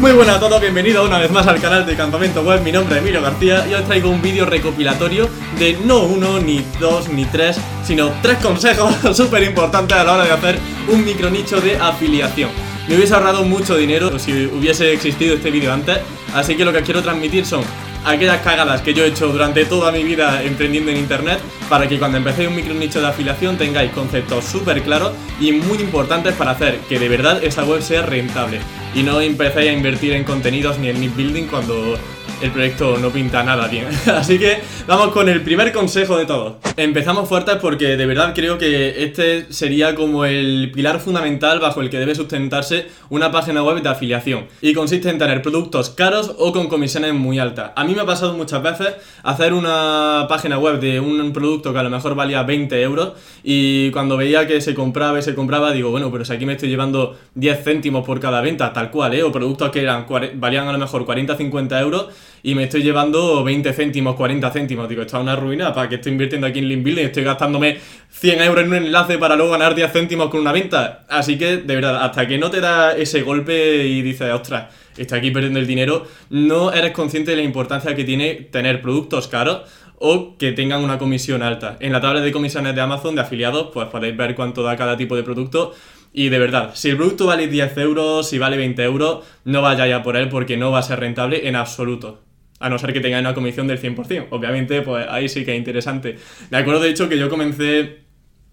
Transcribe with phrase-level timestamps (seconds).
[0.00, 2.94] Muy buenas a todos, bienvenidos una vez más al canal de Campamento Web, mi nombre
[2.94, 5.28] es Emilio García y os traigo un vídeo recopilatorio
[5.58, 10.24] de no uno, ni dos, ni tres, sino tres consejos súper importantes a la hora
[10.24, 12.48] de hacer un micro nicho de afiliación.
[12.86, 15.98] Me hubiese ahorrado mucho dinero si hubiese existido este vídeo antes,
[16.32, 17.62] así que lo que quiero transmitir son
[18.04, 21.98] aquellas cagadas que yo he hecho durante toda mi vida emprendiendo en internet para que
[21.98, 25.10] cuando empecéis un micro nicho de afiliación tengáis conceptos súper claros
[25.40, 28.60] y muy importantes para hacer que de verdad esa web sea rentable
[28.94, 31.98] y no empecéis a invertir en contenidos ni en link building cuando
[32.40, 33.86] el proyecto no pinta nada bien.
[34.06, 36.54] Así que vamos con el primer consejo de todos.
[36.76, 41.90] Empezamos fuertes porque de verdad creo que este sería como el pilar fundamental bajo el
[41.90, 44.46] que debe sustentarse una página web de afiliación.
[44.60, 47.72] Y consiste en tener productos caros o con comisiones muy altas.
[47.74, 51.78] A mí me ha pasado muchas veces hacer una página web de un producto que
[51.78, 55.72] a lo mejor valía 20 euros y cuando veía que se compraba y se compraba
[55.72, 59.14] digo, bueno, pero si aquí me estoy llevando 10 céntimos por cada venta, tal cual,
[59.14, 59.22] ¿eh?
[59.22, 62.06] O productos que eran, valían a lo mejor 40-50 euros
[62.42, 64.88] y me estoy llevando 20 céntimos, 40 céntimos.
[64.88, 67.04] Digo, esto es una ruina, ¿para que estoy invirtiendo aquí en Link Building?
[67.04, 67.78] Estoy gastándome
[68.10, 71.04] 100 euros en un enlace para luego ganar 10 céntimos con una venta.
[71.08, 75.18] Así que, de verdad, hasta que no te da ese golpe y dices, ostras, estoy
[75.18, 79.62] aquí perdiendo el dinero, no eres consciente de la importancia que tiene tener productos caros
[80.00, 81.76] o que tengan una comisión alta.
[81.80, 84.96] En la tabla de comisiones de Amazon de afiliados, pues podéis ver cuánto da cada
[84.96, 85.74] tipo de producto.
[86.12, 89.94] Y de verdad, si el producto vale 10 euros, si vale 20 euros, no vayáis
[89.94, 92.27] a por él porque no va a ser rentable en absoluto.
[92.60, 94.28] A no ser que tenga una comisión del 100%.
[94.30, 96.16] Obviamente, pues ahí sí que es interesante.
[96.50, 98.08] Me acuerdo de hecho que yo comencé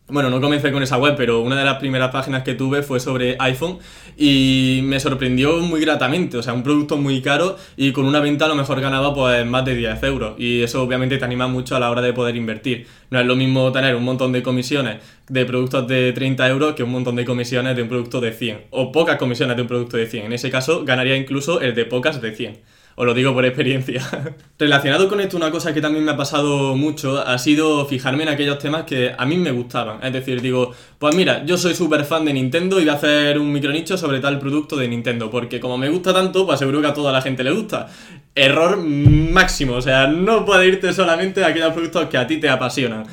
[0.07, 2.99] bueno, no comencé con esa web, pero una de las primeras páginas que tuve fue
[2.99, 3.79] sobre iPhone
[4.15, 6.37] y me sorprendió muy gratamente.
[6.37, 9.43] O sea, un producto muy caro y con una venta a lo mejor ganaba pues
[9.47, 10.35] más de 10 euros.
[10.37, 12.85] Y eso obviamente te anima mucho a la hora de poder invertir.
[13.09, 14.97] No es lo mismo tener un montón de comisiones
[15.27, 18.65] de productos de 30 euros que un montón de comisiones de un producto de 100.
[18.69, 20.25] O pocas comisiones de un producto de 100.
[20.25, 22.59] En ese caso ganaría incluso el de pocas de 100.
[22.97, 24.01] Os lo digo por experiencia.
[24.59, 28.29] Relacionado con esto, una cosa que también me ha pasado mucho ha sido fijarme en
[28.29, 30.01] aquellos temas que a mí me gustaban.
[30.01, 33.37] Es decir, digo, pues mira, yo soy súper fan de Nintendo y voy a hacer
[33.37, 36.87] un micronicho sobre tal producto de Nintendo, porque como me gusta tanto, pues seguro que
[36.87, 37.87] a toda la gente le gusta.
[38.33, 42.47] Error máximo, o sea, no puede irte solamente a aquellos productos que a ti te
[42.47, 43.03] apasionan.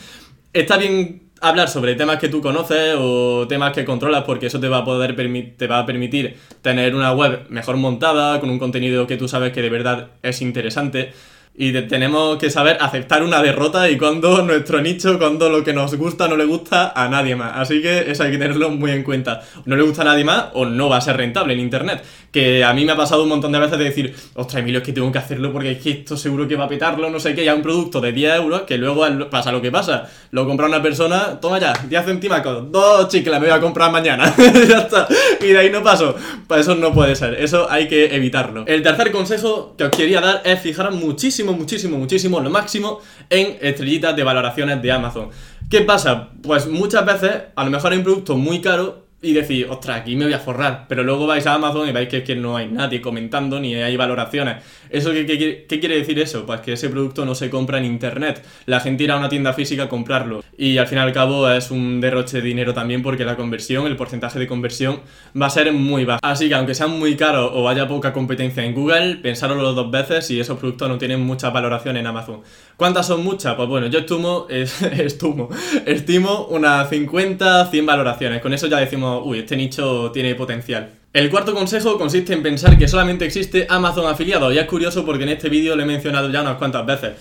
[0.53, 4.69] Está bien hablar sobre temas que tú conoces o temas que controlas porque eso te
[4.69, 5.17] va a poder
[5.57, 9.53] te va a permitir tener una web mejor montada con un contenido que tú sabes
[9.53, 11.13] que de verdad es interesante
[11.55, 15.95] y tenemos que saber aceptar una derrota y cuando nuestro nicho, cuando lo que nos
[15.97, 17.53] gusta no le gusta a nadie más.
[17.57, 19.43] Así que eso hay que tenerlo muy en cuenta.
[19.67, 22.03] No le gusta a nadie más o no va a ser rentable en Internet.
[22.31, 24.87] Que a mí me ha pasado un montón de veces de decir, ostras, Emilio, es
[24.87, 27.35] que tengo que hacerlo porque es que esto seguro que va a petarlo, no sé
[27.35, 30.09] qué, ya un producto de 10 euros que luego pasa lo que pasa.
[30.31, 34.35] Lo compra una persona, toma ya, 10 centímetros, dos chicles, me voy a comprar mañana.
[34.39, 35.07] ya está.
[35.43, 36.15] Y de ahí no paso.
[36.47, 37.35] Pues eso no puede ser.
[37.35, 38.65] Eso hay que evitarlo.
[38.67, 43.59] El tercer consejo que os quería dar es fijaros muchísimo muchísimo, muchísimo, lo máximo en
[43.61, 45.31] estrellitas de valoraciones de Amazon.
[45.71, 46.31] ¿Qué pasa?
[46.43, 50.17] Pues muchas veces a lo mejor hay un producto muy caro y decís, ostras, aquí
[50.17, 50.87] me voy a forrar.
[50.89, 53.97] Pero luego vais a Amazon y veis que, que no hay nadie comentando ni hay
[53.97, 54.65] valoraciones.
[54.91, 56.45] ¿Eso qué, qué, quiere decir eso?
[56.45, 58.45] Pues que ese producto no se compra en internet.
[58.67, 60.43] La gente irá a una tienda física a comprarlo.
[60.59, 63.87] Y al fin y al cabo es un derroche de dinero también porque la conversión,
[63.87, 65.01] el porcentaje de conversión
[65.41, 66.21] va a ser muy bajo.
[66.23, 70.27] Así que aunque sean muy caros o haya poca competencia en Google, pensároslo dos veces
[70.27, 72.41] si esos productos no tienen mucha valoración en Amazon.
[72.77, 73.55] ¿Cuántas son muchas?
[73.55, 75.49] Pues bueno, yo estimo, estimo,
[75.87, 78.43] estimo unas 50, 100 valoraciones.
[78.43, 80.91] Con eso ya decimos uy, este nicho tiene potencial.
[81.13, 84.51] El cuarto consejo consiste en pensar que solamente existe Amazon afiliado.
[84.51, 87.13] Y es curioso porque en este vídeo lo he mencionado ya unas cuantas veces.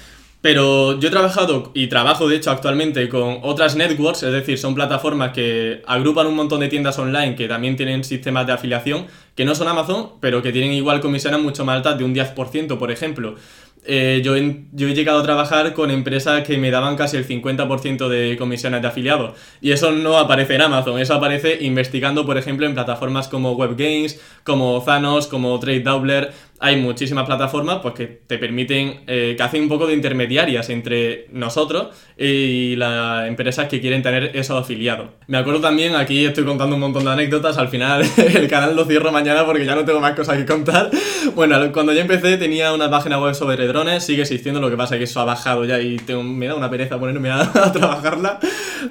[0.41, 4.74] Pero yo he trabajado y trabajo de hecho actualmente con otras networks, es decir, son
[4.74, 9.46] plataformas que agrupan un montón de tiendas online que también tienen sistemas de afiliación, que
[9.46, 12.91] no son Amazon, pero que tienen igual comisiones mucho más altas de un 10%, por
[12.91, 13.35] ejemplo.
[13.84, 14.36] Eh, yo,
[14.74, 18.81] yo, he llegado a trabajar con empresas que me daban casi el 50% de comisiones
[18.81, 19.38] de afiliados.
[19.59, 24.22] Y eso no aparece en Amazon, eso aparece investigando, por ejemplo, en plataformas como WebGames,
[24.44, 26.31] como Thanos, como Trade Doubler
[26.63, 31.25] hay muchísimas plataformas pues, que te permiten, eh, que hacen un poco de intermediarias entre
[31.31, 35.10] nosotros y las empresas que quieren tener esos afiliados.
[35.25, 38.04] Me acuerdo también, aquí estoy contando un montón de anécdotas, al final
[38.36, 40.92] el canal lo cierro mañana porque ya no tengo más cosas que contar.
[41.34, 43.66] Bueno, cuando yo empecé tenía una página web sobre
[44.00, 46.69] sigue existiendo, lo que pasa es que eso ha bajado ya y me da una
[46.69, 48.39] pereza ponerme a, trabajarla.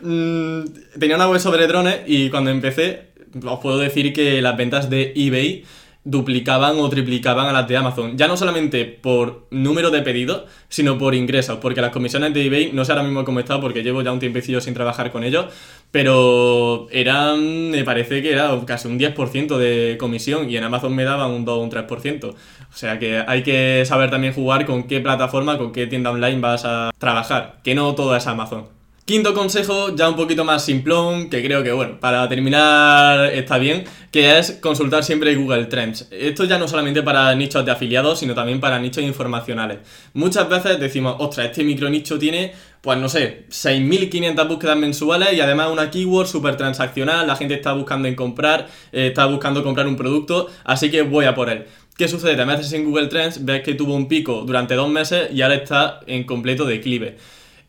[0.03, 0.61] Mm,
[0.99, 3.11] tenía una web sobre drones y cuando empecé
[3.45, 5.65] os puedo decir que las ventas de eBay
[6.05, 8.17] duplicaban o triplicaban a las de Amazon.
[8.17, 12.73] Ya no solamente por número de pedidos, sino por ingresos, porque las comisiones de eBay,
[12.73, 15.47] no sé ahora mismo cómo está, porque llevo ya un tiempecillo sin trabajar con ellos,
[15.91, 21.05] pero eran, me parece que era casi un 10% de comisión y en Amazon me
[21.05, 22.25] daban un 2 o un 3%.
[22.25, 22.35] O
[22.73, 26.65] sea que hay que saber también jugar con qué plataforma, con qué tienda online vas
[26.65, 28.80] a trabajar, que no todo es Amazon.
[29.11, 33.83] Quinto consejo, ya un poquito más simplón, que creo que, bueno, para terminar está bien,
[34.13, 36.07] que es consultar siempre Google Trends.
[36.13, 39.79] Esto ya no solamente para nichos de afiliados, sino también para nichos informacionales.
[40.15, 42.53] Muchas veces decimos, ostras, este micro nicho tiene,
[42.83, 47.73] pues no sé, 6.500 búsquedas mensuales y además una keyword súper transaccional, la gente está
[47.73, 51.65] buscando en comprar, eh, está buscando comprar un producto, así que voy a por él.
[51.97, 52.37] ¿Qué sucede?
[52.37, 55.57] Te metes en Google Trends, ves que tuvo un pico durante dos meses y ahora
[55.57, 57.17] está en completo declive.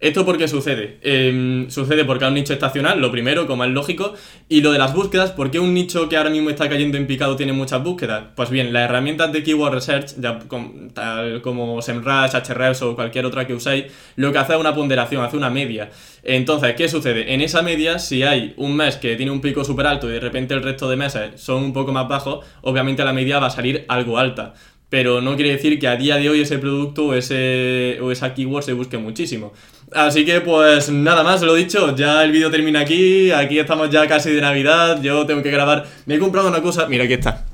[0.01, 0.98] ¿Esto por qué sucede?
[1.03, 4.15] Em, sucede porque hay un nicho estacional, lo primero, como es lógico,
[4.50, 7.06] y lo de las búsquedas, ¿por qué un nicho que ahora mismo está cayendo en
[7.06, 8.24] picado tiene muchas búsquedas?
[8.36, 10.39] Pues bien, las herramientas de Keyword Research, ya
[10.95, 15.24] tal como SEMrush, Ahrefs o cualquier otra que usáis, lo que hace es una ponderación,
[15.24, 15.92] hace una media.
[16.24, 17.36] Entonces, ¿qué sucede?
[17.36, 20.19] En esa media, si hay un mes que tiene un pico súper alto y de
[20.19, 23.51] repente el resto de meses son un poco más bajos, obviamente la media va a
[23.51, 24.56] salir algo alta
[24.91, 28.33] pero no quiere decir que a día de hoy ese producto o, ese, o esa
[28.33, 29.53] keyword se busque muchísimo.
[29.93, 34.05] Así que pues nada más, lo dicho, ya el vídeo termina aquí, aquí estamos ya
[34.05, 37.45] casi de Navidad, yo tengo que grabar, me he comprado una cosa, mira aquí está.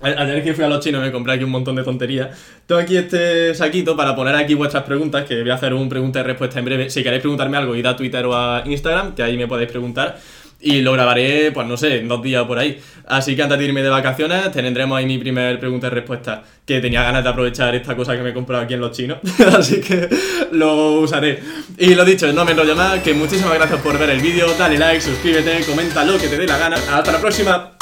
[0.00, 2.28] Ayer que fui a los chinos me compré aquí un montón de tonterías.
[2.66, 6.20] Tengo aquí este saquito para poner aquí vuestras preguntas, que voy a hacer un pregunta
[6.20, 6.88] y respuesta en breve.
[6.88, 10.18] Si queréis preguntarme algo, id a Twitter o a Instagram, que ahí me podéis preguntar.
[10.62, 12.78] Y lo grabaré, pues no sé, en dos días por ahí.
[13.06, 16.42] Así que antes de irme de vacaciones, tendremos ahí mi primer pregunta y respuesta.
[16.64, 19.18] Que tenía ganas de aprovechar esta cosa que me he comprado aquí en los chinos.
[19.58, 20.08] Así que
[20.52, 21.40] lo usaré.
[21.78, 23.00] Y lo dicho, no me enrollo más.
[23.00, 24.46] Que muchísimas gracias por ver el vídeo.
[24.58, 26.76] Dale like, suscríbete, comenta lo que te dé la gana.
[26.76, 27.72] Hasta la próxima.